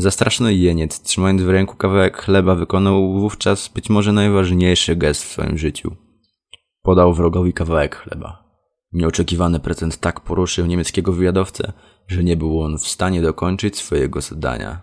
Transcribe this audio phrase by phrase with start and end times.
[0.00, 5.58] Zastraszony jeniec, trzymając w ręku kawałek chleba, wykonał wówczas być może najważniejszy gest w swoim
[5.58, 5.96] życiu.
[6.82, 8.44] Podał wrogowi kawałek chleba.
[8.92, 11.72] Nieoczekiwany prezent tak poruszył niemieckiego wywiadowcę,
[12.06, 14.80] że nie był on w stanie dokończyć swojego zadania.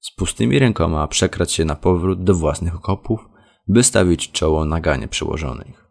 [0.00, 3.28] Z pustymi rękoma przekrać się na powrót do własnych okopów,
[3.68, 5.84] by stawić czoło naganie przełożonych.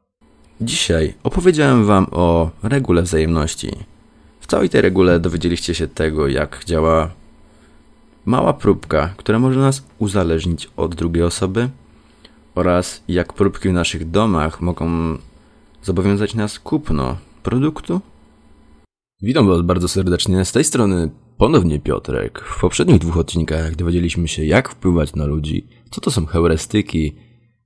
[0.62, 3.72] Dzisiaj opowiedziałem Wam o regule wzajemności.
[4.40, 7.23] W całej tej regule dowiedzieliście się tego, jak działa
[8.26, 11.70] mała próbka, która może nas uzależnić od drugiej osoby
[12.56, 15.18] oraz jak próbki w naszych domach mogą
[15.84, 18.02] zobowiązać nas kupno produktu.
[19.22, 20.46] Witam Was bardzo serdecznie.
[20.46, 22.40] Z tej strony ponownie Piotrek.
[22.40, 27.16] W poprzednich dwóch odcinkach dowiedzieliśmy się, jak wpływać na ludzi, co to są heurystyki,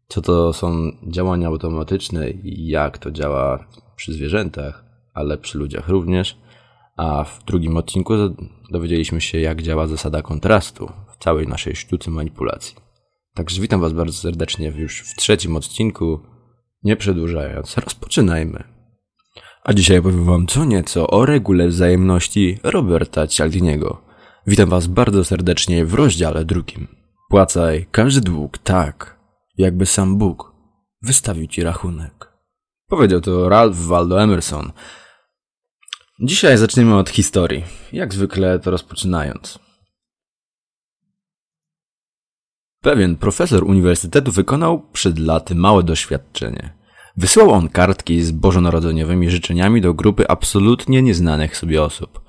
[0.08, 6.38] co to są działania automatyczne i jak to działa przy zwierzętach, ale przy ludziach również.
[6.98, 8.14] A w drugim odcinku
[8.72, 12.76] dowiedzieliśmy się, jak działa zasada kontrastu w całej naszej sztuce manipulacji.
[13.34, 16.20] Także witam Was bardzo serdecznie już w trzecim odcinku.
[16.84, 18.64] Nie przedłużając, rozpoczynajmy.
[19.64, 24.02] A dzisiaj opowiem Wam co nieco o regule wzajemności Roberta Cialdiniego.
[24.48, 26.88] Witam Was bardzo serdecznie w rozdziale drugim.
[27.30, 29.20] Płacaj każdy dług tak,
[29.58, 30.54] jakby sam Bóg
[31.02, 32.34] wystawił Ci rachunek.
[32.88, 34.72] Powiedział to Ralph Waldo Emerson,
[36.20, 37.64] Dzisiaj zaczniemy od historii.
[37.94, 39.60] Jak zwykle to rozpoczynając.
[42.82, 46.74] Pewien profesor uniwersytetu wykonał przed laty małe doświadczenie.
[47.18, 52.22] Wysyłał on kartki z bożonarodzeniowymi życzeniami do grupy absolutnie nieznanych sobie osób.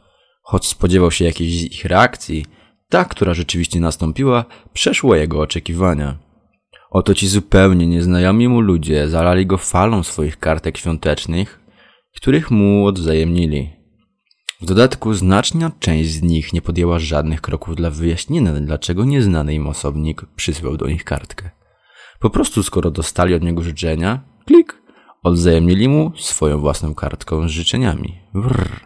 [0.42, 2.46] Choć spodziewał się jakiejś ich reakcji,
[2.88, 6.18] ta, która rzeczywiście nastąpiła, przeszła jego oczekiwania.
[6.90, 11.60] Oto ci zupełnie nieznajomi mu ludzie zalali go falą swoich kartek świątecznych,
[12.16, 13.77] których mu odwzajemnili.
[14.60, 19.66] W dodatku znaczna część z nich nie podjęła żadnych kroków dla wyjaśnienia, dlaczego nieznany im
[19.66, 21.50] osobnik przysłał do nich kartkę.
[22.20, 24.82] Po prostu skoro dostali od niego życzenia, klik,
[25.22, 28.14] odwzajemnili mu swoją własną kartką z życzeniami.
[28.34, 28.80] Wrr.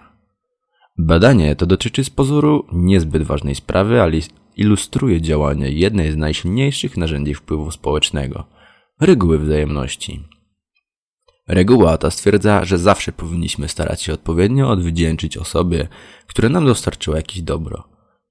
[0.98, 4.18] Badanie to dotyczy z pozoru niezbyt ważnej sprawy, ale
[4.56, 8.44] ilustruje działanie jednej z najsilniejszych narzędzi wpływu społecznego
[9.00, 10.24] reguły wzajemności.
[11.52, 15.88] Reguła ta stwierdza, że zawsze powinniśmy starać się odpowiednio odwdzięczyć osobie,
[16.26, 17.84] która nam dostarczyła jakieś dobro.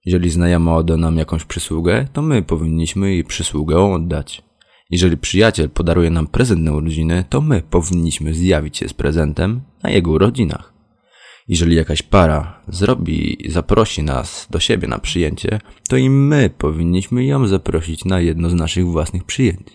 [0.06, 4.42] Jeżeli znajoma odda nam jakąś przysługę, to my powinniśmy jej przysługę oddać.
[4.90, 9.90] Jeżeli przyjaciel podaruje nam prezent na urodziny, to my powinniśmy zjawić się z prezentem na
[9.90, 10.74] jego urodzinach.
[11.48, 17.48] Jeżeli jakaś para zrobi zaprosi nas do siebie na przyjęcie, to i my powinniśmy ją
[17.48, 19.68] zaprosić na jedno z naszych własnych przyjęć.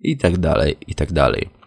[0.00, 1.59] I tak dalej, i tak dalej.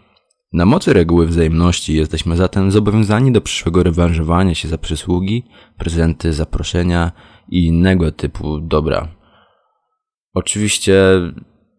[0.53, 5.44] Na mocy reguły wzajemności jesteśmy zatem zobowiązani do przyszłego rewanżowania się za przysługi,
[5.78, 7.12] prezenty, zaproszenia
[7.50, 9.08] i innego typu dobra.
[10.34, 11.03] Oczywiście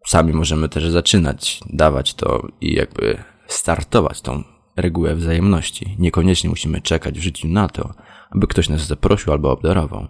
[0.07, 4.43] sami możemy też zaczynać dawać to i jakby startować tą
[4.77, 5.97] regułę wzajemności.
[5.99, 7.95] Niekoniecznie musimy czekać w życiu na to,
[8.31, 10.07] aby ktoś nas zaprosił albo obdarował.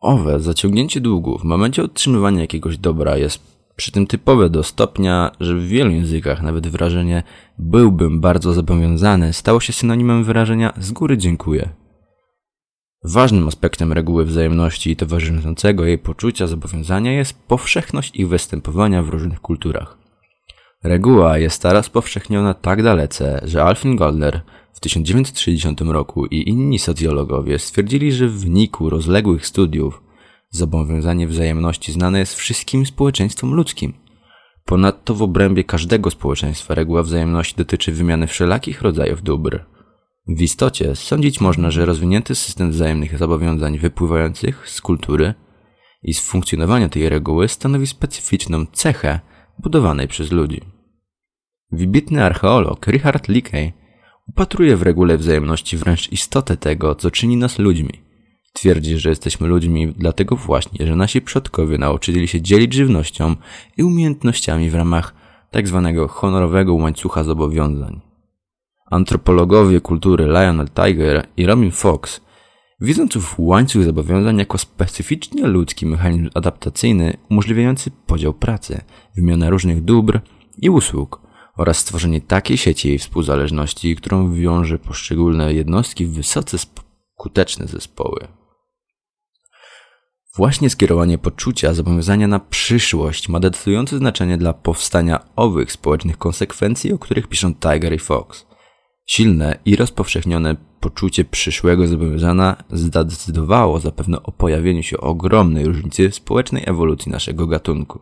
[0.00, 5.54] Owe zaciągnięcie długu w momencie otrzymywania jakiegoś dobra jest przy tym typowe do stopnia, że
[5.54, 7.22] w wielu językach nawet wyrażenie
[7.58, 11.68] byłbym bardzo zobowiązany stało się synonimem wyrażenia z góry dziękuję.
[13.04, 19.40] Ważnym aspektem reguły wzajemności i towarzyszącego jej poczucia zobowiązania jest powszechność ich występowania w różnych
[19.40, 19.98] kulturach.
[20.82, 24.40] Reguła jest teraz powszechniona tak dalece, że Alfred Goldner
[24.72, 30.02] w 1960 roku i inni socjologowie stwierdzili, że w wyniku rozległych studiów
[30.54, 33.92] Zobowiązanie wzajemności znane jest wszystkim społeczeństwom ludzkim.
[34.64, 39.64] Ponadto w obrębie każdego społeczeństwa reguła wzajemności dotyczy wymiany wszelakich rodzajów dóbr.
[40.26, 45.34] W istocie sądzić można, że rozwinięty system wzajemnych zobowiązań wypływających z kultury
[46.02, 49.20] i z funkcjonowania tej reguły stanowi specyficzną cechę
[49.58, 50.60] budowanej przez ludzi.
[51.72, 53.72] Wybitny archeolog Richard Leakey
[54.28, 58.03] upatruje w regule wzajemności wręcz istotę tego, co czyni nas ludźmi.
[58.54, 63.36] Twierdzi, że jesteśmy ludźmi dlatego właśnie, że nasi przodkowie nauczyli się dzielić żywnością
[63.76, 65.14] i umiejętnościami w ramach
[65.52, 65.92] tzw.
[65.96, 68.00] Tak honorowego łańcucha zobowiązań.
[68.90, 72.20] Antropologowie kultury Lionel Tiger i Robin Fox,
[72.80, 78.80] widząc ów łańcuch zobowiązań jako specyficznie ludzki mechanizm adaptacyjny umożliwiający podział pracy,
[79.16, 80.20] wymianę różnych dóbr
[80.58, 81.20] i usług
[81.56, 86.58] oraz stworzenie takiej sieci współzależności, którą wiąże poszczególne jednostki w wysoce
[87.14, 88.43] skuteczne zespoły.
[90.36, 96.98] Właśnie skierowanie poczucia zobowiązania na przyszłość ma decydujące znaczenie dla powstania owych społecznych konsekwencji, o
[96.98, 98.46] których piszą Tiger i Fox.
[99.06, 106.62] Silne i rozpowszechnione poczucie przyszłego zobowiązania zdecydowało zapewne o pojawieniu się ogromnej różnicy w społecznej
[106.66, 108.00] ewolucji naszego gatunku.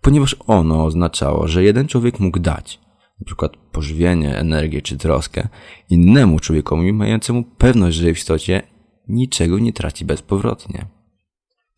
[0.00, 2.80] Ponieważ ono oznaczało, że jeden człowiek mógł dać,
[3.26, 3.48] np.
[3.72, 5.48] pożywienie, energię czy troskę,
[5.90, 8.62] innemu człowiekowi mającemu pewność, że w istocie
[9.08, 10.97] niczego nie traci bezpowrotnie.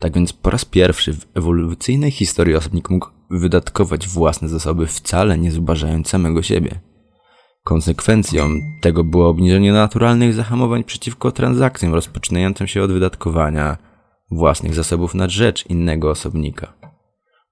[0.01, 5.51] Tak więc po raz pierwszy w ewolucyjnej historii osobnik mógł wydatkować własne zasoby wcale nie
[5.51, 6.79] zubażając samego siebie.
[7.63, 8.49] Konsekwencją
[8.81, 13.77] tego było obniżenie naturalnych zahamowań przeciwko transakcjom rozpoczynającym się od wydatkowania
[14.31, 16.73] własnych zasobów na rzecz innego osobnika.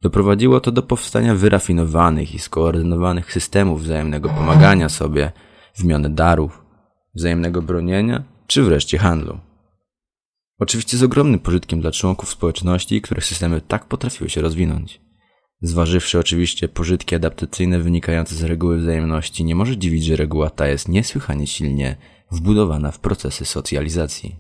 [0.01, 5.31] Doprowadziło to do powstania wyrafinowanych i skoordynowanych systemów wzajemnego pomagania sobie,
[5.77, 6.65] wymiany darów,
[7.15, 9.48] wzajemnego bronienia czy wreszcie handlu.
[10.59, 15.01] Oczywiście z ogromnym pożytkiem dla członków społeczności, których systemy tak potrafiły się rozwinąć.
[15.61, 20.87] Zważywszy oczywiście pożytki adaptacyjne wynikające z reguły wzajemności, nie może dziwić, że reguła ta jest
[20.87, 21.95] niesłychanie silnie
[22.31, 24.35] wbudowana w procesy socjalizacji.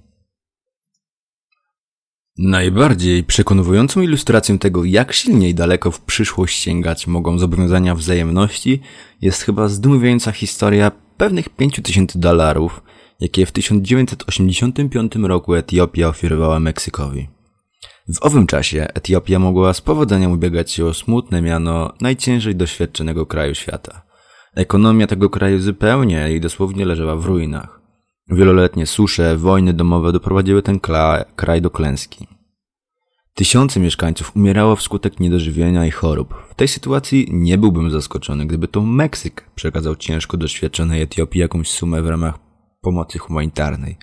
[2.37, 8.81] Najbardziej przekonującą ilustracją tego, jak silnie i daleko w przyszłość sięgać mogą zobowiązania wzajemności,
[9.21, 12.81] jest chyba zdumiewająca historia pewnych 5000 dolarów,
[13.19, 17.27] jakie w 1985 roku Etiopia ofiarowała Meksykowi.
[18.07, 23.55] W owym czasie Etiopia mogła z powodzeniem ubiegać się o smutne miano najciężej doświadczonego kraju
[23.55, 24.01] świata.
[24.55, 27.79] Ekonomia tego kraju zupełnie i dosłownie leżała w ruinach.
[28.27, 30.79] Wieloletnie susze, wojny domowe doprowadziły ten
[31.35, 32.27] kraj do klęski.
[33.33, 36.33] Tysiące mieszkańców umierało wskutek niedożywienia i chorób.
[36.49, 42.01] W tej sytuacji nie byłbym zaskoczony, gdyby to Meksyk przekazał ciężko doświadczonej Etiopii jakąś sumę
[42.01, 42.48] w ramach
[42.81, 43.97] pomocy humanitarnej.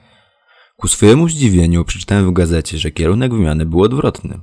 [0.76, 4.40] Ku swojemu zdziwieniu przeczytałem w gazecie, że kierunek wymiany był odwrotny.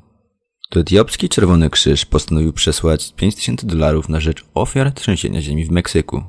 [0.69, 6.23] To etiopski Czerwony Krzyż postanowił przesłać 5000 dolarów na rzecz ofiar trzęsienia ziemi w Meksyku.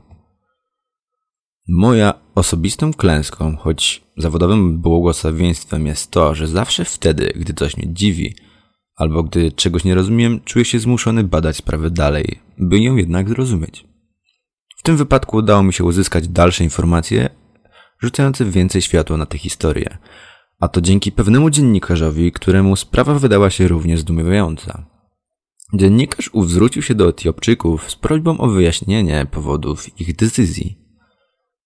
[1.68, 8.36] Moja osobistą klęską, choć zawodowym błogosławieństwem jest to, że zawsze wtedy, gdy coś mnie dziwi,
[8.96, 13.84] albo gdy czegoś nie rozumiem, czuję się zmuszony badać sprawę dalej, by ją jednak zrozumieć.
[14.76, 17.28] W tym wypadku udało mi się uzyskać dalsze informacje
[18.04, 19.98] rzucające więcej światła na tę historię,
[20.60, 24.86] a to dzięki pewnemu dziennikarzowi, któremu sprawa wydała się równie zdumiewająca.
[25.74, 26.46] Dziennikarz ów
[26.80, 30.78] się do Etiopczyków z prośbą o wyjaśnienie powodów ich decyzji.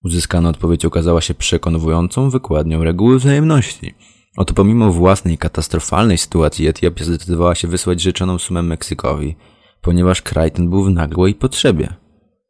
[0.05, 3.95] Uzyskana odpowiedź okazała się przekonującą wykładnią reguły wzajemności.
[4.37, 9.37] Oto pomimo własnej katastrofalnej sytuacji Etiopia zdecydowała się wysłać życzoną sumę Meksykowi,
[9.83, 11.89] ponieważ kraj ten był w nagłej potrzebie.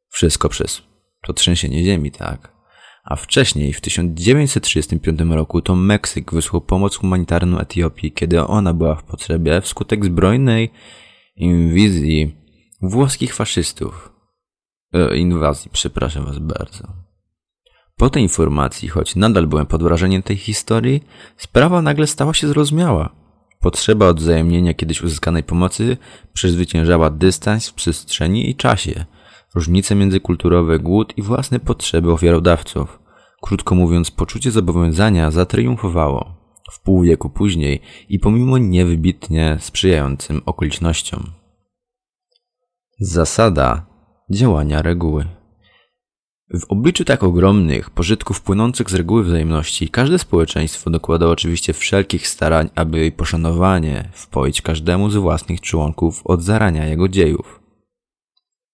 [0.09, 0.83] Wszystko przez
[1.27, 2.58] to trzęsienie ziemi, tak
[3.09, 9.03] a wcześniej, w 1935 roku, to Meksyk wysłał pomoc humanitarną Etiopii, kiedy ona była w
[9.03, 10.71] potrzebie wskutek zbrojnej
[11.37, 12.37] inwizji
[12.83, 14.13] włoskich faszystów.
[14.93, 16.89] E, inwazji, przepraszam was bardzo.
[17.97, 21.03] Po tej informacji, choć nadal byłem pod wrażeniem tej historii,
[21.37, 23.15] sprawa nagle stała się zrozumiała.
[23.61, 25.97] Potrzeba odwzajemnienia kiedyś uzyskanej pomocy
[26.33, 29.05] przezwyciężała dystans w przestrzeni i czasie–
[29.55, 32.99] różnice międzykulturowe, głód i własne potrzeby ofiarodawców.
[33.43, 36.35] Krótko mówiąc, poczucie zobowiązania zatriumfowało.
[36.73, 41.25] W pół wieku później i pomimo niewybitnie sprzyjającym okolicznościom.
[43.01, 43.87] Zasada
[44.31, 45.25] działania reguły.
[46.55, 52.69] W obliczu tak ogromnych pożytków płynących z reguły wzajemności, każde społeczeństwo dokłada oczywiście wszelkich starań,
[52.75, 57.58] aby jej poszanowanie wpoić każdemu z własnych członków od zarania jego dziejów.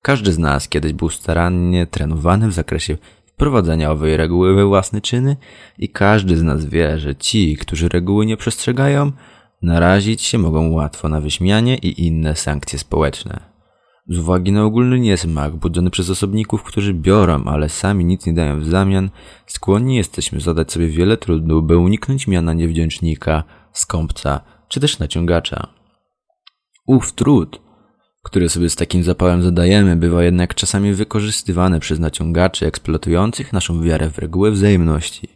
[0.04, 2.96] Każdy z nas kiedyś był starannie trenowany w zakresie
[3.26, 5.36] wprowadzenia owej reguły we własne czyny
[5.78, 9.12] i każdy z nas wie, że ci, którzy reguły nie przestrzegają,
[9.62, 13.40] narazić się mogą łatwo na wyśmianie i inne sankcje społeczne.
[14.08, 18.60] Z uwagi na ogólny niesmak budzony przez osobników, którzy biorą, ale sami nic nie dają
[18.60, 19.10] w zamian,
[19.46, 25.68] skłonni jesteśmy zadać sobie wiele trudu, by uniknąć miana niewdzięcznika, skąpca czy też naciągacza.
[26.86, 27.63] Ów trud
[28.24, 34.10] które sobie z takim zapałem zadajemy, bywa jednak czasami wykorzystywane przez naciągaczy eksploatujących naszą wiarę
[34.10, 35.28] w regułę wzajemności,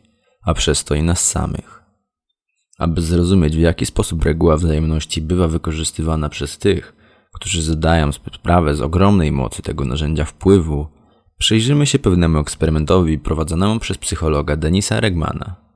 [0.42, 1.83] a przez to i nas samych.
[2.78, 6.97] Aby zrozumieć, w jaki sposób reguła wzajemności bywa wykorzystywana przez tych,
[7.35, 10.87] którzy zadają sprawę z ogromnej mocy tego narzędzia wpływu,
[11.38, 15.67] przyjrzymy się pewnemu eksperymentowi prowadzonemu przez psychologa Denisa Regmana.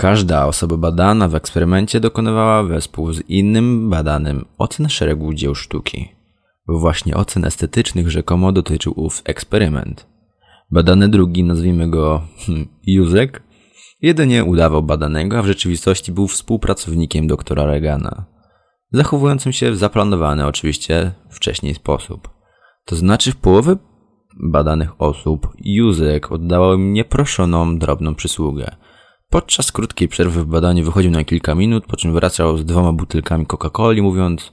[0.00, 6.08] Każda osoba badana w eksperymencie dokonywała wespół z innym badanym ocen szeregu dzieł sztuki.
[6.68, 10.06] Właśnie ocen estetycznych rzekomo dotyczył ów eksperyment.
[10.70, 13.42] Badany drugi, nazwijmy go hmm, Józek,
[14.02, 18.24] jedynie udawał badanego, a w rzeczywistości był współpracownikiem doktora Regana,
[18.92, 22.28] zachowującym się w zaplanowany oczywiście wcześniej sposób.
[22.84, 23.76] To znaczy w połowę
[24.42, 28.76] badanych osób Józek oddawał im nieproszoną, drobną przysługę.
[29.30, 33.46] Podczas krótkiej przerwy w badaniu wychodził na kilka minut, po czym wracał z dwoma butelkami
[33.46, 34.52] Coca-Coli, mówiąc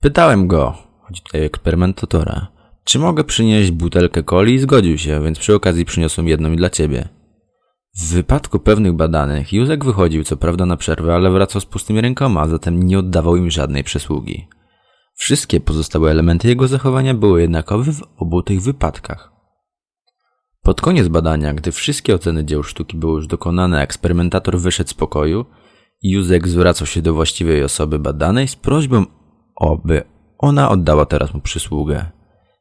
[0.00, 2.46] Pytałem go, chodzi tutaj o eksperymentatora,
[2.84, 6.70] czy mogę przynieść butelkę coli i zgodził się, więc przy okazji przyniosłem jedną i dla
[6.70, 7.08] ciebie.
[7.96, 12.48] W wypadku pewnych badanych Józek wychodził co prawda na przerwę, ale wracał z pustymi rękoma,
[12.48, 14.48] zatem nie oddawał im żadnej przysługi.
[15.14, 19.37] Wszystkie pozostałe elementy jego zachowania były jednakowe w obu tych wypadkach.
[20.68, 25.46] Pod koniec badania, gdy wszystkie oceny dzieł sztuki były już dokonane, eksperymentator wyszedł z pokoju
[26.02, 29.06] i Józek zwracał się do właściwej osoby badanej z prośbą,
[29.60, 30.02] aby
[30.38, 32.06] ona oddała teraz mu przysługę.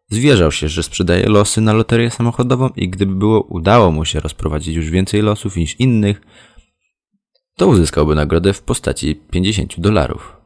[0.10, 4.76] Zwierzał się, że sprzedaje losy na loterię samochodową i gdyby było udało mu się rozprowadzić
[4.76, 6.22] już więcej losów niż innych,
[7.58, 10.38] to uzyskałby nagrodę w postaci 50 dolarów.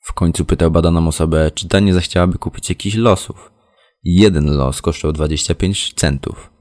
[0.00, 3.52] W końcu pytał badaną osobę, czy ta nie zechciałaby kupić jakichś losów.
[4.04, 6.53] Jeden los kosztował 25 centów.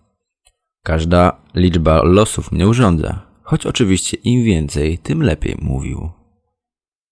[0.84, 6.10] Każda liczba losów mnie urządza, choć oczywiście im więcej, tym lepiej mówił.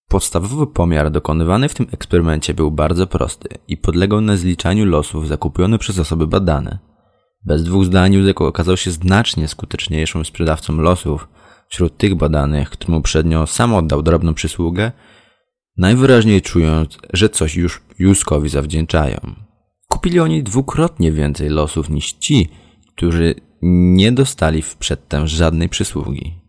[0.08, 5.78] Podstawowy pomiar dokonywany w tym eksperymencie był bardzo prosty i podlegał na zliczaniu losów zakupiony
[5.78, 6.80] przez osoby badane.
[7.46, 11.28] Bez dwóch zdań Józek okazał się znacznie skuteczniejszym sprzedawcą losów
[11.68, 14.92] wśród tych badanych, którym uprzednio sam oddał drobną przysługę,
[15.78, 19.36] najwyraźniej czując, że coś już Józkowi zawdzięczają.
[19.88, 22.50] Kupili oni dwukrotnie więcej losów niż ci,
[22.96, 26.42] którzy nie dostali przedtem żadnej przysługi.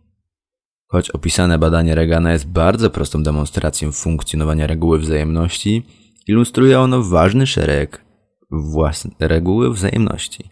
[0.87, 5.87] Choć opisane badanie Regana jest bardzo prostą demonstracją funkcjonowania reguły wzajemności,
[6.26, 8.04] ilustruje ono ważny szereg
[8.50, 10.50] własne reguły wzajemności,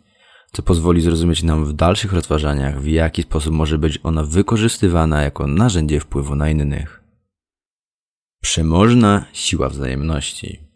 [0.53, 5.47] co pozwoli zrozumieć nam w dalszych rozważaniach, w jaki sposób może być ona wykorzystywana jako
[5.47, 7.03] narzędzie wpływu na innych.
[8.43, 10.70] Przemożna siła wzajemności.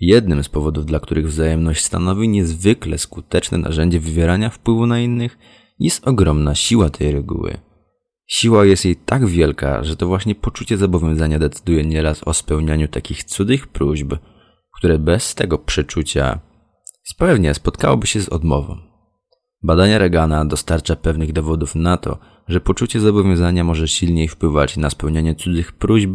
[0.00, 5.38] Jednym z powodów, dla których wzajemność stanowi niezwykle skuteczne narzędzie wywierania wpływu na innych,
[5.78, 7.58] jest ogromna siła tej reguły–
[8.30, 13.24] Siła jest jej tak wielka, że to właśnie poczucie zobowiązania decyduje nieraz o spełnianiu takich
[13.24, 14.12] cudych próśb,
[14.76, 16.40] które bez tego przeczucia
[17.18, 18.76] pewnie spotkałoby się z odmową.
[19.62, 22.18] Badania Regana dostarcza pewnych dowodów na to,
[22.50, 26.10] że poczucie zobowiązania może silniej wpływać na spełnianie cudzych próśb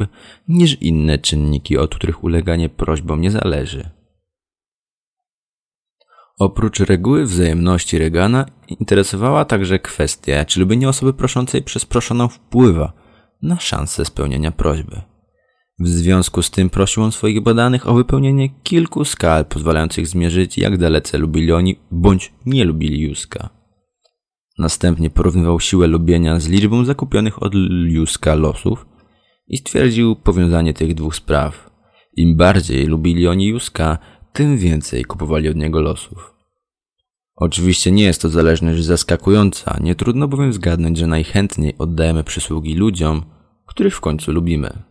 [0.47, 3.89] niż inne czynniki, od których uleganie prośbom nie zależy.
[6.39, 8.45] Oprócz reguły wzajemności Regana
[8.79, 12.93] interesowała także kwestia, czy lubienie osoby proszącej przez proszoną wpływa
[13.41, 15.01] na szansę spełnienia prośby.
[15.79, 20.77] W związku z tym prosił on swoich badanych o wypełnienie kilku skal pozwalających zmierzyć, jak
[20.77, 23.54] dalece lubili oni bądź nie lubili Juska.
[24.57, 27.53] Następnie porównywał siłę lubienia z liczbą zakupionych od
[27.85, 28.85] Juska losów
[29.47, 31.69] i stwierdził powiązanie tych dwóch spraw.
[32.17, 33.97] Im bardziej lubili oni Juska,
[34.33, 36.33] tym więcej kupowali od niego losów.
[37.35, 43.23] Oczywiście nie jest to zależność zaskakująca, nie trudno bowiem zgadnąć, że najchętniej oddajemy przysługi ludziom,
[43.65, 44.83] których w końcu lubimy.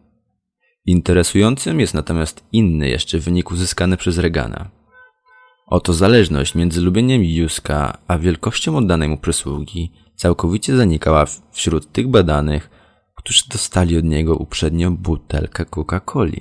[0.86, 4.70] Interesującym jest natomiast inny jeszcze wynik uzyskany przez Regana.
[5.66, 12.70] Oto zależność między lubieniem Juska a wielkością oddanej mu przysługi całkowicie zanikała wśród tych badanych,
[13.14, 16.40] którzy dostali od niego uprzednio butelkę Coca-Coli.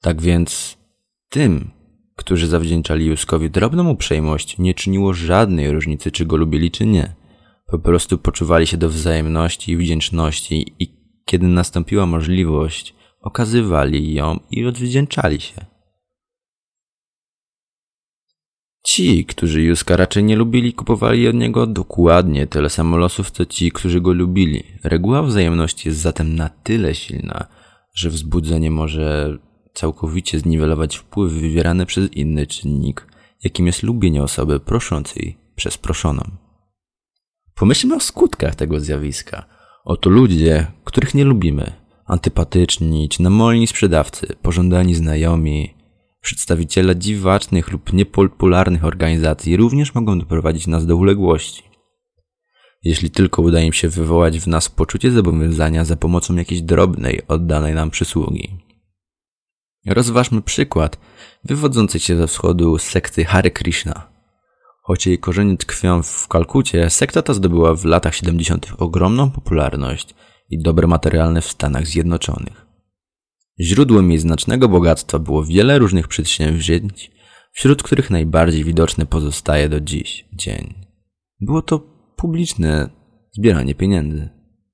[0.00, 0.78] Tak więc
[1.28, 1.70] tym,
[2.16, 7.14] którzy zawdzięczali Juskowi drobną uprzejmość, nie czyniło żadnej różnicy, czy go lubili, czy nie.
[7.66, 14.66] Po prostu poczuwali się do wzajemności i wdzięczności i kiedy nastąpiła możliwość, okazywali ją i
[14.66, 15.71] odwdzięczali się.
[18.84, 23.72] Ci, którzy Juska raczej nie lubili, kupowali od niego dokładnie tyle samo losów, co ci,
[23.72, 24.64] którzy go lubili.
[24.84, 27.46] Reguła wzajemności jest zatem na tyle silna,
[27.94, 29.38] że wzbudzenie może
[29.74, 33.06] całkowicie zniwelować wpływ wywierany przez inny czynnik,
[33.44, 36.22] jakim jest lubienie osoby proszącej przez proszoną.
[37.54, 39.44] Pomyślmy o skutkach tego zjawiska.
[39.84, 41.72] Oto ludzie, których nie lubimy,
[42.06, 45.74] antypatyczni czy namolni sprzedawcy, pożądani znajomi,
[46.22, 51.62] przedstawiciele dziwacznych lub niepopularnych organizacji również mogą doprowadzić nas do uległości.
[52.82, 57.74] Jeśli tylko uda im się wywołać w nas poczucie zobowiązania za pomocą jakiejś drobnej, oddanej
[57.74, 58.58] nam przysługi.
[59.86, 60.98] Rozważmy przykład
[61.44, 64.08] wywodzący się ze wschodu sekty Hare Krishna.
[64.82, 68.72] Choć jej korzenie tkwią w Kalkucie, sekta ta zdobyła w latach 70.
[68.78, 70.14] ogromną popularność
[70.50, 72.71] i dobre materialne w Stanach Zjednoczonych.
[73.60, 77.10] Źródłem jej znacznego bogactwa było wiele różnych przedsięwzięć,
[77.52, 80.74] wśród których najbardziej widoczne pozostaje do dziś dzień.
[81.40, 81.78] Było to
[82.16, 82.90] publiczne
[83.32, 84.28] zbieranie pieniędzy.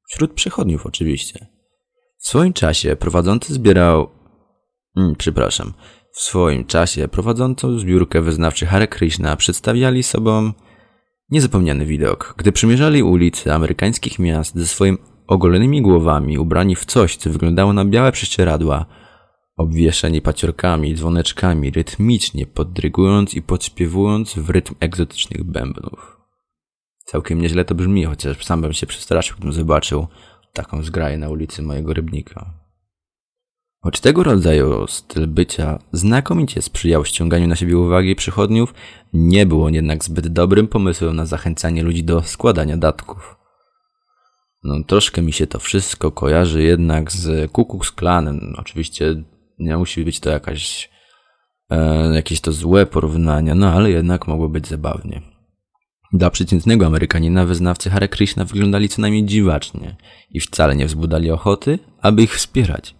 [0.08, 1.47] Wśród przechodniów oczywiście.
[2.18, 4.18] W swoim czasie prowadzący zbierał
[4.99, 5.73] Mm, przepraszam.
[6.12, 10.52] w swoim czasie prowadzącą zbiórkę wyznawczy Hare Krishna przedstawiali sobą
[11.30, 17.30] niezapomniany widok, gdy przymierzali ulice amerykańskich miast ze swoimi ogolonymi głowami, ubrani w coś, co
[17.30, 18.87] wyglądało na białe prześcieradła,
[19.56, 26.18] obwieszeni paciorkami, dzwoneczkami, rytmicznie podrygując i podśpiewując w rytm egzotycznych bębnów.
[27.04, 30.06] Całkiem nieźle to brzmi, chociaż sam bym się przestraszył, gdybym zobaczył
[30.52, 32.54] taką zgraję na ulicy mojego rybnika.
[33.82, 38.75] Choć tego rodzaju styl bycia znakomicie sprzyjał ściąganiu na siebie uwagi przychodniów,
[39.12, 43.38] nie był on jednak zbyt dobrym pomysłem na zachęcanie ludzi do składania datków.
[44.64, 48.54] No, troszkę mi się to wszystko kojarzy jednak z Ku Klux Klanem.
[48.58, 49.22] Oczywiście
[49.58, 50.90] nie musi być to jakaś,
[51.70, 55.22] e, jakieś to złe porównania, no ale jednak mogło być zabawnie.
[56.12, 59.96] Dla przeciętnego Amerykanina wyznawcy Hare Krishna wyglądali co najmniej dziwacznie
[60.30, 62.94] i wcale nie wzbudali ochoty, aby ich wspierać.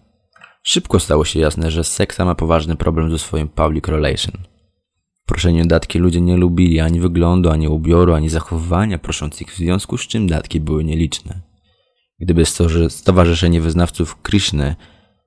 [0.63, 4.43] Szybko stało się jasne, że seksa ma poważny problem ze swoim public relation.
[5.25, 10.07] Proszenie datki ludzie nie lubili ani wyglądu, ani ubioru, ani zachowania proszących, w związku z
[10.07, 11.48] czym datki były nieliczne.
[12.19, 12.43] Gdyby
[12.89, 14.75] Stowarzyszenie Wyznawców Krishny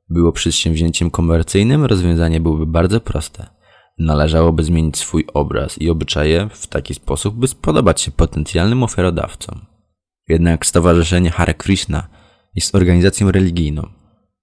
[0.09, 3.47] było przedsięwzięciem komercyjnym, rozwiązanie byłoby bardzo proste.
[3.99, 9.61] Należałoby zmienić swój obraz i obyczaje w taki sposób, by spodobać się potencjalnym ofiarodawcom.
[10.29, 12.09] Jednak Stowarzyszenie Hare Krishna
[12.55, 13.89] jest organizacją religijną,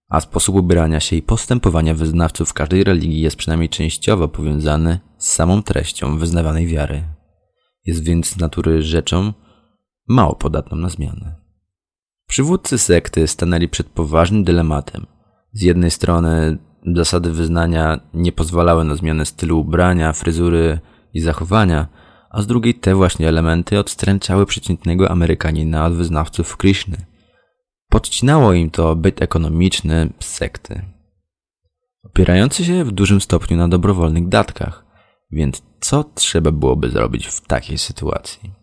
[0.10, 5.64] a sposób ubierania się i postępowania wyznawców każdej religii jest przynajmniej częściowo powiązany z samą
[5.64, 7.04] treścią wyznawanej wiary.
[7.86, 9.34] Jest więc z natury rzeczą
[10.08, 11.36] mało podatną na zmiany.
[12.30, 15.06] Przywódcy sekty stanęli przed poważnym dylematem.
[15.54, 16.58] Z jednej strony
[16.96, 20.80] zasady wyznania nie pozwalały na zmianę stylu ubrania, fryzury
[21.14, 21.88] i zachowania,
[22.30, 26.98] a z drugiej te właśnie elementy odstręczały przeciętnego Amerykanina od wyznawców Krishny.
[27.90, 30.82] Podcinało im to byt ekonomiczny sekty,
[32.04, 34.86] opierający się w dużym stopniu na dobrowolnych datkach.
[35.32, 38.59] Więc co trzeba byłoby zrobić w takiej sytuacji?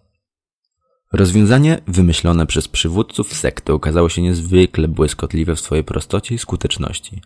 [1.13, 7.21] Rozwiązanie wymyślone przez przywódców sekty okazało się niezwykle błyskotliwe w swojej prostocie i skuteczności.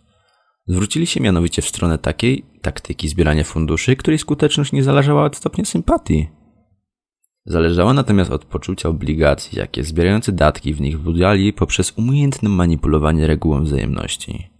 [0.66, 5.64] Zwrócili się mianowicie w stronę takiej taktyki zbierania funduszy, której skuteczność nie zależała od stopnia
[5.64, 6.28] sympatii.
[7.44, 13.64] Zależała natomiast od poczucia obligacji, jakie zbierający datki w nich budzali poprzez umiejętne manipulowanie regułą
[13.64, 14.50] wzajemności.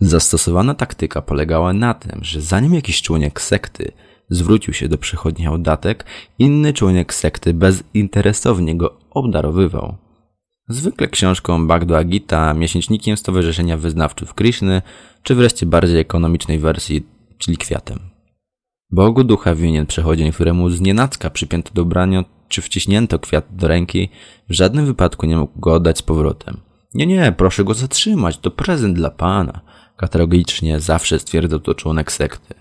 [0.00, 3.92] Zastosowana taktyka polegała na tym, że zanim jakiś członek sekty
[4.30, 6.04] zwrócił się do przechodnia o datek,
[6.38, 9.96] inny członek sekty bezinteresownie go obdarowywał.
[10.68, 14.82] Zwykle książką Bhagavad Gita, miesięcznikiem Stowarzyszenia Wyznawców Krishny,
[15.22, 17.06] czy wreszcie bardziej ekonomicznej wersji,
[17.38, 17.98] czyli kwiatem.
[18.90, 24.08] Bogu ducha winien przechodzień, któremu z nienacka przypięto do ubrania, czy wciśnięto kwiat do ręki,
[24.48, 26.60] w żadnym wypadku nie mógł go oddać z powrotem.
[26.94, 29.60] Nie, nie, proszę go zatrzymać, to prezent dla pana.
[29.96, 32.54] Kategoricznie zawsze stwierdzał to członek sekty.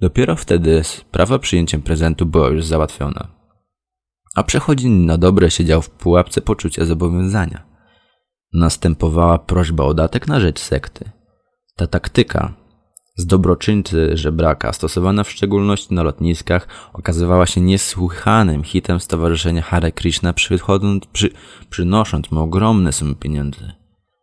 [0.00, 3.28] Dopiero wtedy sprawa przyjęciem prezentu była już załatwiona.
[4.34, 7.66] A przechodzień na dobre siedział w pułapce poczucia zobowiązania.
[8.52, 11.10] Następowała prośba o datek na rzecz sekty.
[11.76, 12.52] Ta taktyka
[13.16, 20.32] z dobroczyńcy żebraka, stosowana w szczególności na lotniskach, okazywała się niesłychanym hitem Stowarzyszenia Hare Krishna,
[20.32, 21.30] przy,
[21.70, 23.79] przynosząc mu ogromne sumy pieniędzy.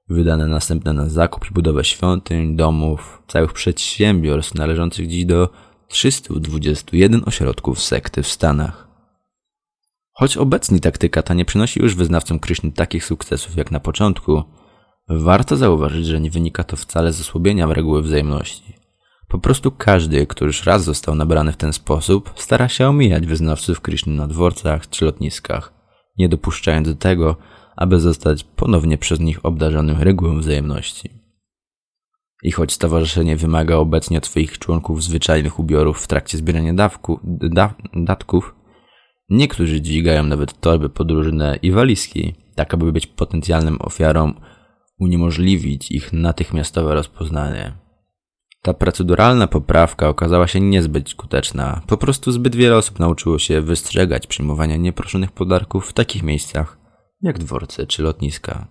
[0.09, 5.49] Wydane następnie na zakup i budowę świątyń, domów, całych przedsiębiorstw należących dziś do
[5.87, 8.87] 321 ośrodków sekty w Stanach.
[10.13, 14.43] Choć obecnie taktyka ta nie przynosi już wyznawcom Kryszny takich sukcesów jak na początku,
[15.09, 18.73] warto zauważyć, że nie wynika to wcale z osłabienia reguły wzajemności.
[19.27, 23.81] Po prostu każdy, kto już raz został nabrany w ten sposób, stara się omijać wyznawców
[23.81, 25.73] Kryszny na dworcach czy lotniskach,
[26.17, 27.35] nie dopuszczając do tego,
[27.77, 31.09] aby zostać ponownie przez nich obdarzonym regułą wzajemności.
[32.43, 37.73] I choć stowarzyszenie wymaga obecnie od swoich członków zwyczajnych ubiorów w trakcie zbierania dawku, da,
[37.93, 38.55] datków,
[39.29, 44.33] niektórzy dźwigają nawet torby podróżne i walizki, tak aby być potencjalnym ofiarą
[44.99, 47.73] uniemożliwić ich natychmiastowe rozpoznanie.
[48.61, 51.81] Ta proceduralna poprawka okazała się niezbyt skuteczna.
[51.87, 56.86] Po prostu zbyt wiele osób nauczyło się wystrzegać przyjmowania nieproszonych podarków w takich miejscach
[57.21, 58.67] jak dworce czy lotniska.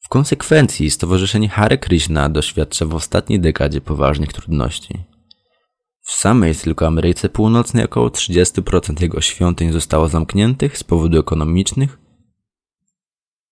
[0.00, 5.04] W konsekwencji Stowarzyszenie Hare Krishna doświadcza w ostatniej dekadzie poważnych trudności.
[6.00, 11.98] W samej tylko Ameryce Północnej około 30% jego świątyń zostało zamkniętych z powodów ekonomicznych,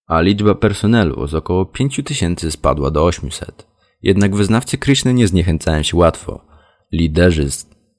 [0.06, 3.66] a liczba personelu z około 5000 spadła do 800.
[4.02, 6.46] Jednak wyznawcy Krishny nie zniechęcają się łatwo.
[6.92, 7.48] Liderzy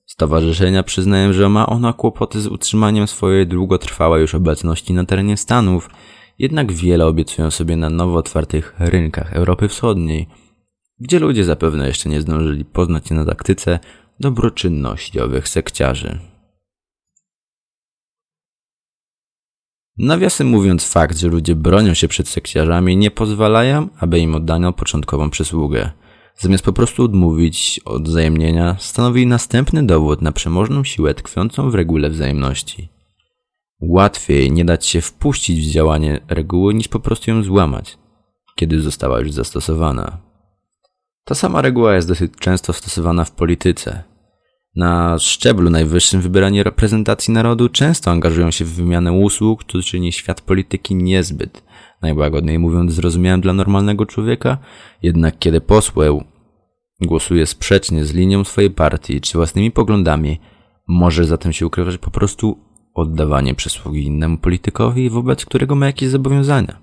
[0.05, 5.89] stowarzyszenia przyznają, że ma ona kłopoty z utrzymaniem swojej długotrwałej już obecności na terenie Stanów–
[6.39, 10.27] jednak wiele obiecują sobie na nowo otwartych rynkach Europy Wschodniej.
[10.99, 13.79] gdzie ludzie zapewne jeszcze nie zdążyli poznać się na taktyce
[14.19, 16.19] dobroczynności owych sekciarzy.
[19.97, 25.29] Nawiasem mówiąc, fakt, że ludzie bronią się przed sekciarzami, nie pozwalają, aby im oddano początkową
[25.29, 25.91] przysługę.
[26.37, 32.09] Zamiast po prostu odmówić od wzajemnienia, stanowi następny dowód na przemożną siłę tkwiącą w regule
[32.09, 32.89] wzajemności.
[33.81, 37.97] Łatwiej nie dać się wpuścić w działanie reguły, niż po prostu ją złamać,
[38.55, 40.17] kiedy została już zastosowana.
[41.25, 44.03] Ta sama reguła jest dosyć często stosowana w polityce.
[44.75, 50.41] Na szczeblu najwyższym wybierani reprezentacji narodu często angażują się w wymianę usług, co czyni świat
[50.41, 51.63] polityki niezbyt,
[52.05, 54.57] najłagodniej mówiąc, zrozumiałym dla normalnego człowieka,
[55.01, 56.23] jednak kiedy posłeł
[57.01, 60.39] głosuje sprzecznie z linią swojej partii czy własnymi poglądami,
[60.87, 62.57] może zatem się ukrywać po prostu
[62.93, 66.81] oddawanie przysługi innemu politykowi, wobec którego ma jakieś zobowiązania.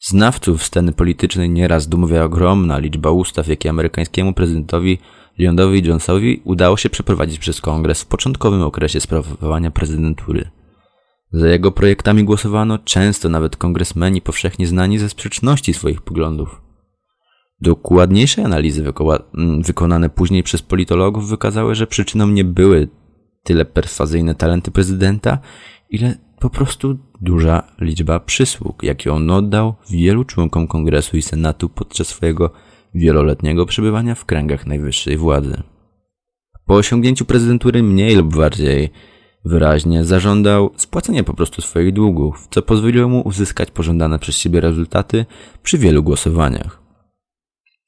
[0.00, 4.98] Znawców sceny politycznej nieraz dumowia ogromna liczba ustaw, jakie amerykańskiemu prezydentowi
[5.38, 10.50] Lyondowi Jonesowi udało się przeprowadzić przez kongres w początkowym okresie sprawowania prezydentury.
[11.32, 16.60] Za jego projektami głosowano często nawet kongresmeni powszechnie znani ze sprzeczności swoich poglądów.
[17.60, 18.84] Dokładniejsze analizy
[19.64, 22.88] wykonane później przez politologów wykazały, że przyczyną nie były
[23.42, 25.38] tyle perswazyjne talenty prezydenta,
[25.90, 32.08] ile po prostu duża liczba przysług, jakie on oddał wielu członkom Kongresu i Senatu podczas
[32.08, 32.50] swojego
[32.94, 35.62] wieloletniego przebywania w kręgach najwyższej władzy.
[36.66, 38.90] Po osiągnięciu prezydentury mniej lub bardziej
[39.44, 45.26] wyraźnie zażądał spłacenia po prostu swoich długów, co pozwoliło mu uzyskać pożądane przez siebie rezultaty
[45.62, 46.82] przy wielu głosowaniach.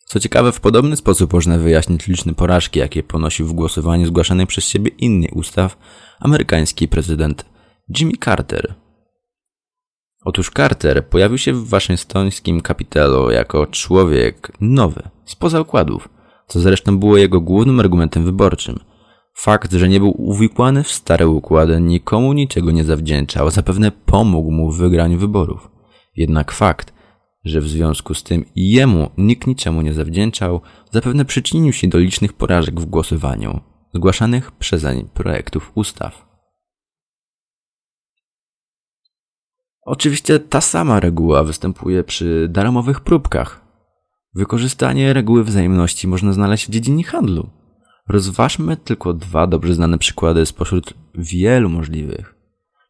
[0.05, 4.69] Co ciekawe, w podobny sposób można wyjaśnić liczne porażki, jakie ponosił w głosowaniu zgłaszanym przez
[4.69, 5.77] siebie inny ustaw
[6.21, 7.45] amerykański prezydent
[7.99, 8.75] Jimmy Carter.
[10.25, 16.09] Otóż Carter pojawił się w waszyngtońskim kapitelu jako człowiek nowy, spoza układów,
[16.49, 18.79] co zresztą było jego głównym argumentem wyborczym.
[19.37, 24.73] Fakt, że nie był uwikłany w stare układy, nikomu niczego nie zawdzięczał, zapewne pomógł mu
[24.73, 25.71] w wygraniu wyborów.
[26.17, 26.95] Jednak fakt,
[27.45, 32.33] że w związku z tym jemu nikt niczemu nie zawdzięczał, zapewne przyczynił się do licznych
[32.33, 33.61] porażek w głosowaniu,
[33.95, 36.27] zgłaszanych przezeń projektów ustaw.
[39.83, 43.65] Oczywiście ta sama reguła występuje przy darmowych próbkach.
[44.35, 47.51] Wykorzystanie reguły wzajemności można znaleźć w dziedzinie handlu.
[48.09, 52.35] Rozważmy tylko dwa dobrze znane przykłady spośród wielu możliwych.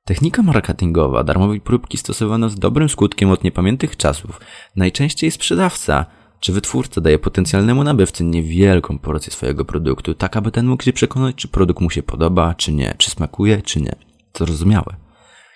[0.04, 4.40] Technika marketingowa darmowej próbki stosowano z dobrym skutkiem od niepamiętnych czasów.
[4.76, 6.06] Najczęściej sprzedawca
[6.40, 11.36] czy wytwórca daje potencjalnemu nabywcy niewielką porcję swojego produktu, tak aby ten mógł się przekonać,
[11.36, 13.96] czy produkt mu się podoba, czy nie, czy smakuje, czy nie.
[14.32, 14.96] To zrozumiałe.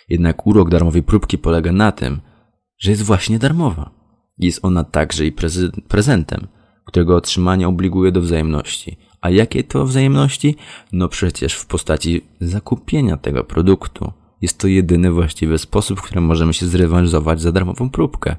[0.09, 2.21] Jednak urok darmowej próbki polega na tym,
[2.79, 3.91] że jest właśnie darmowa.
[4.39, 5.33] Jest ona także i
[5.89, 6.47] prezentem,
[6.85, 8.97] którego otrzymanie obliguje do wzajemności.
[9.21, 10.57] A jakie to wzajemności?
[10.93, 14.13] No przecież w postaci zakupienia tego produktu.
[14.43, 18.37] Jest to jedyny właściwy sposób, w którym możemy się zrewanżować za darmową próbkę.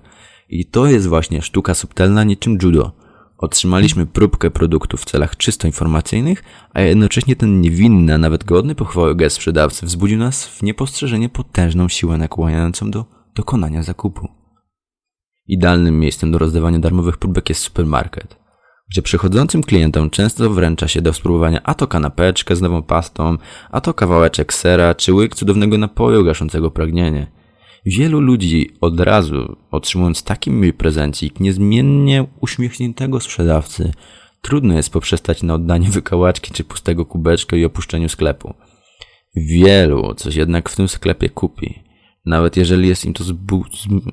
[0.49, 2.91] I to jest właśnie sztuka subtelna niczym judo.
[3.37, 9.15] Otrzymaliśmy próbkę produktu w celach czysto informacyjnych, a jednocześnie ten niewinny, a nawet godny pochwały
[9.15, 14.27] gest sprzedawcy wzbudził nas w niepostrzeżenie potężną siłę nakłaniającą do dokonania zakupu.
[15.47, 18.38] Idealnym miejscem do rozdawania darmowych próbek jest supermarket,
[18.89, 23.37] gdzie przychodzącym klientom często wręcza się do spróbowania a to kanapeczkę z nową pastą,
[23.71, 27.27] a to kawałeczek sera czy łyk cudownego napoju gaszącego pragnienie–
[27.85, 33.91] Wielu ludzi od razu, otrzymując taki miły prezencik niezmiennie uśmiechniętego sprzedawcy,
[34.41, 38.53] trudno jest poprzestać na oddaniu wykałaczki czy pustego kubeczka i opuszczeniu sklepu.
[39.35, 41.83] Wielu coś jednak w tym sklepie kupi,
[42.25, 43.23] nawet jeżeli jest im to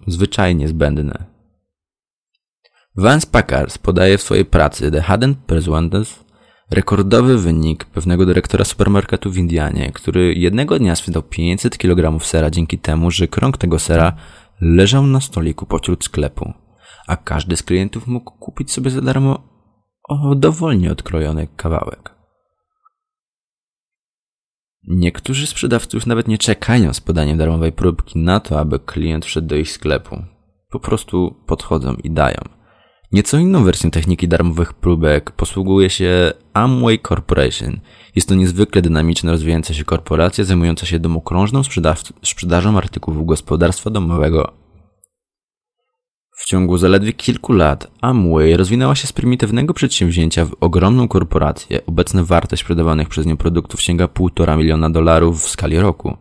[0.07, 1.36] zwyczajnie zbędne.
[2.97, 6.25] Vance Packard podaje w swojej pracy The Hidden Persuaders
[6.71, 12.79] rekordowy wynik pewnego dyrektora supermarketu w Indianie, który jednego dnia sprzedał 500 kg sera dzięki
[12.79, 14.17] temu, że krąg tego sera
[14.61, 16.53] leżał na stoliku pośród sklepu,
[17.07, 19.49] a każdy z klientów mógł kupić sobie za darmo
[20.09, 22.15] o dowolnie odkrojony kawałek.
[24.89, 29.57] Niektórzy sprzedawców nawet nie czekają z podaniem darmowej próbki na to, aby klient wszedł do
[29.57, 30.23] ich sklepu.
[30.71, 32.56] Po prostu podchodzą i dają.
[33.17, 37.81] Nieco inną wersją techniki darmowych próbek posługuje się Amway Corporation.
[38.17, 41.63] Jest to niezwykle dynamiczna, rozwijająca się korporacja zajmująca się domokrążną
[42.23, 44.53] sprzedażą artykułów gospodarstwa domowego.
[46.31, 51.87] W ciągu zaledwie kilku lat Amway rozwinęła się z prymitywnego przedsięwzięcia w ogromną korporację.
[51.87, 56.17] Obecna wartość sprzedawanych przez nią produktów sięga 1,5 miliona dolarów w skali roku.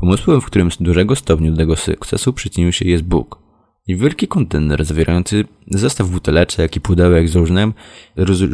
[0.00, 3.38] Pomysłem, w którym z dużego stopnia do tego sukcesu przyczynił się jest Book–
[3.96, 7.74] Wielki kontener zawierający zestaw buteleczek i pudełek z, różnym,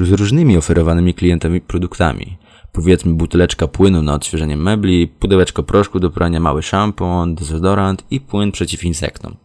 [0.03, 2.37] z różnymi oferowanymi klientowi produktami.
[2.73, 8.53] Powiedzmy buteleczka płynu na odświeżenie mebli, pudełeczko proszku do prania, mały szampon, dezodorant i płyn
[8.53, 9.37] przeciw insektom.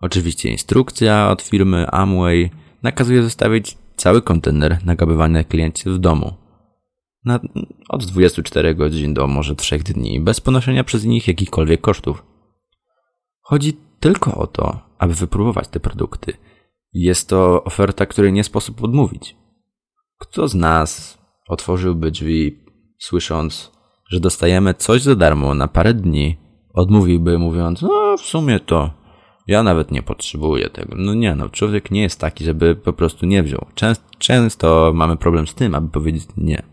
[0.00, 2.50] Oczywiście instrukcja od firmy Amway
[2.82, 6.34] nakazuje zostawić cały kontener nagabywany kliencie w domu.
[7.24, 7.40] Na,
[7.88, 12.22] od 24 godzin do może 3 dni, bez ponoszenia przez nich jakichkolwiek kosztów.
[13.40, 16.32] Chodzi tylko o to, aby wypróbować te produkty.
[16.92, 19.36] Jest to oferta, której nie sposób odmówić.
[20.18, 22.64] Kto z nas otworzyłby drzwi,
[22.98, 23.72] słysząc,
[24.10, 26.36] że dostajemy coś za darmo na parę dni,
[26.74, 28.90] odmówiłby mówiąc, no w sumie to
[29.46, 30.94] ja nawet nie potrzebuję tego.
[30.98, 33.66] No nie, no człowiek nie jest taki, żeby po prostu nie wziął.
[33.74, 36.71] Często, często mamy problem z tym, aby powiedzieć nie.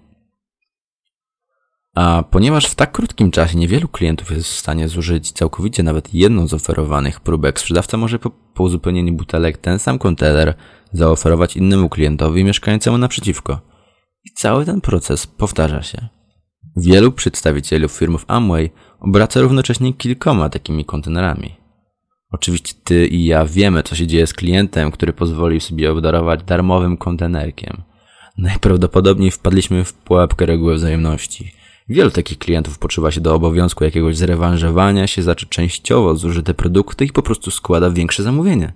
[1.95, 6.47] A ponieważ w tak krótkim czasie niewielu klientów jest w stanie zużyć całkowicie nawet jedną
[6.47, 10.53] z oferowanych próbek, sprzedawca może po, po uzupełnieniu butelek ten sam kontener
[10.93, 13.61] zaoferować innemu klientowi mieszkającemu naprzeciwko.
[14.25, 16.07] I cały ten proces powtarza się.
[16.77, 21.55] Wielu przedstawicieli firmów Amway obraca równocześnie kilkoma takimi kontenerami.
[22.31, 26.97] Oczywiście ty i ja wiemy, co się dzieje z klientem, który pozwolił sobie obdarować darmowym
[26.97, 27.81] kontenerkiem.
[28.37, 31.58] Najprawdopodobniej wpadliśmy w pułapkę reguły wzajemności.
[31.89, 37.11] Wielu takich klientów poczuwa się do obowiązku jakiegoś zrewanżowania się za częściowo zużyte produkty i
[37.11, 38.73] po prostu składa większe zamówienie.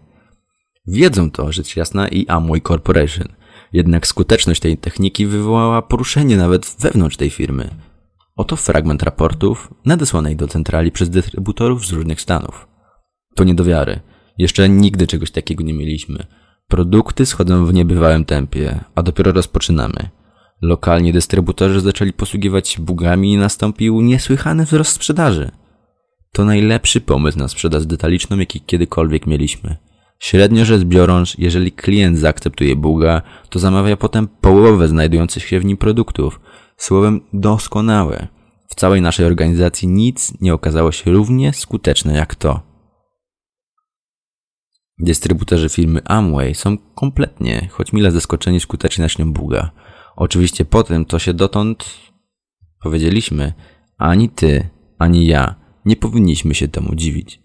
[0.88, 3.28] Wiedzą to, rzecz jasna, i Amway Corporation.
[3.74, 7.70] Jednak skuteczność tej techniki wywołała poruszenie nawet wewnątrz tej firmy.
[8.36, 12.68] Oto fragment raportów nadesłanej do centrali przez dystrybutorów z różnych stanów.
[13.36, 14.00] To nie do wiary.
[14.38, 16.26] Jeszcze nigdy czegoś takiego nie mieliśmy.
[16.68, 20.10] Produkty schodzą w niebywałym tempie, a dopiero rozpoczynamy.
[20.64, 25.52] Lokalni dystrybutorzy zaczęli posługiwać się bugami i nastąpił niesłychany wzrost sprzedaży.
[26.32, 29.76] To najlepszy pomysł na sprzedaż detaliczną, jaki kiedykolwiek mieliśmy.
[30.20, 35.78] Średnio rzecz biorąc, jeżeli klient zaakceptuje buga, to zamawia potem połowę znajdujących się w nim
[35.78, 36.40] produktów.
[36.78, 38.28] Słowem doskonałe.
[38.70, 42.62] W całej naszej organizacji nic nie okazało się równie skuteczne jak to.
[45.00, 49.72] Dystrybutorzy firmy Amway są kompletnie, choć mile zaskoczeni skutecznością buga.
[50.16, 51.86] Oczywiście po tym, co się dotąd
[52.84, 53.54] powiedzieliśmy,
[53.98, 57.42] ani ty, ani ja nie powinniśmy się temu dziwić.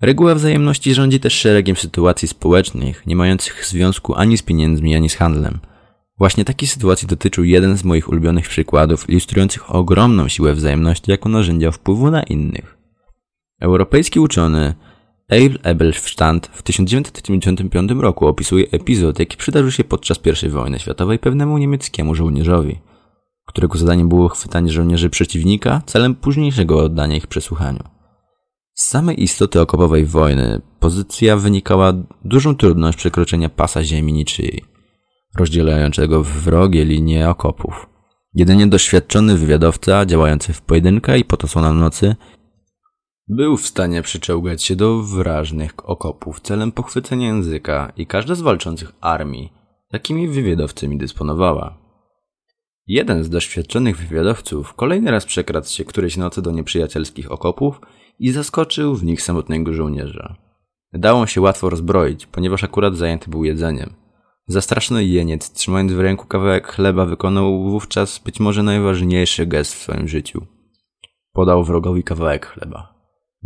[0.00, 5.14] Reguła wzajemności rządzi też szeregiem sytuacji społecznych, nie mających związku ani z pieniędzmi, ani z
[5.14, 5.58] handlem.
[6.18, 11.70] Właśnie takiej sytuacji dotyczył jeden z moich ulubionych przykładów, ilustrujących ogromną siłę wzajemności jako narzędzia
[11.70, 12.78] wpływu na innych.
[13.60, 14.74] Europejski uczony
[15.30, 21.58] Eil Ebelstand w 1995 roku opisuje epizod, jaki przydarzył się podczas I wojny światowej pewnemu
[21.58, 22.80] niemieckiemu żołnierzowi,
[23.46, 27.82] którego zadaniem było chwytanie żołnierzy przeciwnika celem późniejszego oddania ich przesłuchaniu.
[28.74, 31.92] Z samej istoty okopowej wojny pozycja wynikała
[32.24, 34.64] dużą trudność przekroczenia pasa ziemi niczyjej,
[35.38, 37.86] rozdzielającego wrogie linie okopów.
[38.34, 42.16] Jedynie doświadczony wywiadowca, działający w pojedynkę i pod osłoną nocy,
[43.28, 48.92] był w stanie przyczołgać się do wrażnych okopów celem pochwycenia języka i każda z walczących
[49.00, 49.52] armii
[49.88, 51.78] takimi wywiadowcami dysponowała.
[52.86, 57.80] Jeden z doświadczonych wywiadowców kolejny raz przekradł się którejś nocy do nieprzyjacielskich okopów
[58.18, 60.36] i zaskoczył w nich samotnego żołnierza.
[60.92, 63.94] Dało się łatwo rozbroić, ponieważ akurat zajęty był jedzeniem.
[64.46, 70.08] Zastraszony jeniec, trzymając w ręku kawałek chleba, wykonał wówczas być może najważniejszy gest w swoim
[70.08, 70.46] życiu.
[71.32, 72.95] Podał wrogowi kawałek chleba.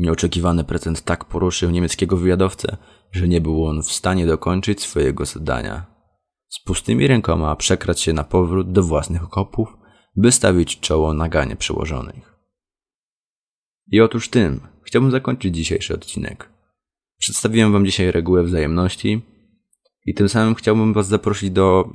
[0.00, 2.76] Nieoczekiwany prezent tak poruszył niemieckiego wywiadowcę,
[3.12, 5.86] że nie był on w stanie dokończyć swojego zadania.
[6.48, 9.76] Z pustymi rękoma przekrać się na powrót do własnych okopów,
[10.16, 12.34] by stawić czoło naganie przełożonych.
[13.86, 16.48] I otóż tym chciałbym zakończyć dzisiejszy odcinek.
[17.18, 19.22] Przedstawiłem Wam dzisiaj regułę wzajemności
[20.06, 21.92] i tym samym chciałbym Was zaprosić do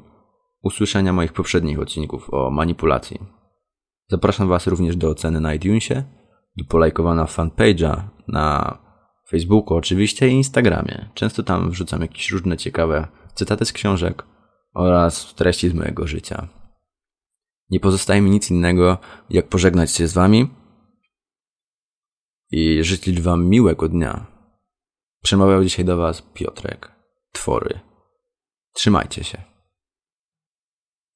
[0.63, 3.19] usłyszenia moich poprzednich odcinków o manipulacji.
[4.09, 6.03] Zapraszam Was również do oceny na iTunesie
[6.57, 8.77] do polajkowania fanpage'a na
[9.29, 11.09] Facebooku oczywiście i Instagramie.
[11.13, 14.23] Często tam wrzucam jakieś różne ciekawe cytaty z książek
[14.73, 16.47] oraz treści z mojego życia.
[17.69, 18.97] Nie pozostaje mi nic innego,
[19.29, 20.49] jak pożegnać się z Wami
[22.51, 24.25] i życzyć Wam miłego dnia.
[25.23, 26.91] Przemawiał dzisiaj do Was Piotrek.
[27.31, 27.79] Twory.
[28.73, 29.54] Trzymajcie się.